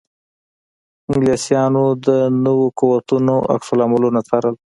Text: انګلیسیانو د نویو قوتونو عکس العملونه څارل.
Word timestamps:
انګلیسیانو 1.09 1.85
د 2.05 2.07
نویو 2.43 2.67
قوتونو 2.79 3.35
عکس 3.53 3.69
العملونه 3.73 4.19
څارل. 4.27 4.55